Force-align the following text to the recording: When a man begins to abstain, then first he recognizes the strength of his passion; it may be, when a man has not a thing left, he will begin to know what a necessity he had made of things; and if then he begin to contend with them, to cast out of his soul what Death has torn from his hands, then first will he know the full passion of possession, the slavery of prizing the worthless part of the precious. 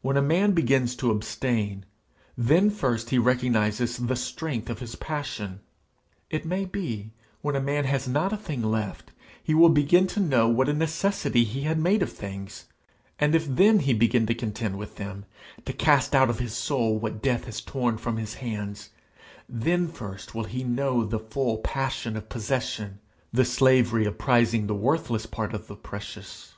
When 0.00 0.16
a 0.16 0.22
man 0.22 0.52
begins 0.52 0.96
to 0.96 1.10
abstain, 1.10 1.84
then 2.34 2.70
first 2.70 3.10
he 3.10 3.18
recognizes 3.18 3.98
the 3.98 4.16
strength 4.16 4.70
of 4.70 4.78
his 4.78 4.94
passion; 4.94 5.60
it 6.30 6.46
may 6.46 6.64
be, 6.64 7.12
when 7.42 7.54
a 7.54 7.60
man 7.60 7.84
has 7.84 8.08
not 8.08 8.32
a 8.32 8.38
thing 8.38 8.62
left, 8.62 9.10
he 9.44 9.52
will 9.52 9.68
begin 9.68 10.06
to 10.06 10.18
know 10.20 10.48
what 10.48 10.70
a 10.70 10.72
necessity 10.72 11.44
he 11.44 11.60
had 11.64 11.78
made 11.78 12.00
of 12.02 12.10
things; 12.10 12.68
and 13.18 13.34
if 13.34 13.46
then 13.46 13.80
he 13.80 13.92
begin 13.92 14.24
to 14.28 14.34
contend 14.34 14.78
with 14.78 14.96
them, 14.96 15.26
to 15.66 15.74
cast 15.74 16.14
out 16.14 16.30
of 16.30 16.38
his 16.38 16.54
soul 16.54 16.98
what 16.98 17.20
Death 17.22 17.44
has 17.44 17.60
torn 17.60 17.98
from 17.98 18.16
his 18.16 18.32
hands, 18.36 18.88
then 19.46 19.88
first 19.88 20.34
will 20.34 20.44
he 20.44 20.64
know 20.64 21.04
the 21.04 21.18
full 21.18 21.58
passion 21.58 22.16
of 22.16 22.30
possession, 22.30 22.98
the 23.30 23.44
slavery 23.44 24.06
of 24.06 24.16
prizing 24.16 24.68
the 24.68 24.74
worthless 24.74 25.26
part 25.26 25.52
of 25.52 25.66
the 25.66 25.76
precious. 25.76 26.54